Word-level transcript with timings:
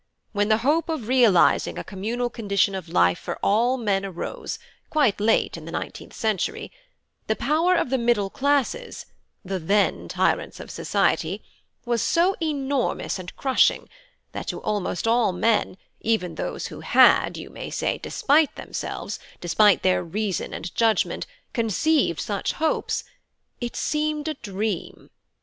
When 0.31 0.49
the 0.49 0.57
hope 0.65 0.89
of 0.89 1.07
realising 1.07 1.77
a 1.77 1.83
communal 1.83 2.31
condition 2.31 2.73
of 2.73 2.89
life 2.89 3.19
for 3.19 3.37
all 3.43 3.77
men 3.77 4.03
arose, 4.03 4.57
quite 4.89 5.19
late 5.19 5.57
in 5.57 5.65
the 5.65 5.71
nineteenth 5.71 6.15
century, 6.15 6.71
the 7.27 7.35
power 7.35 7.75
of 7.75 7.91
the 7.91 7.99
middle 7.99 8.31
classes, 8.31 9.05
the 9.45 9.59
then 9.59 10.07
tyrants 10.07 10.59
of 10.59 10.71
society, 10.71 11.43
was 11.85 12.01
so 12.01 12.35
enormous 12.41 13.19
and 13.19 13.35
crushing, 13.35 13.87
that 14.31 14.47
to 14.47 14.59
almost 14.63 15.07
all 15.07 15.31
men, 15.33 15.77
even 15.99 16.33
those 16.33 16.65
who 16.65 16.79
had, 16.79 17.37
you 17.37 17.51
may 17.51 17.69
say 17.69 17.99
despite 17.99 18.55
themselves, 18.55 19.19
despite 19.39 19.83
their 19.83 20.03
reason 20.03 20.51
and 20.51 20.73
judgment, 20.73 21.27
conceived 21.53 22.19
such 22.19 22.53
hopes, 22.53 23.03
it 23.59 23.75
seemed 23.75 24.27
a 24.27 24.33
dream. 24.33 25.11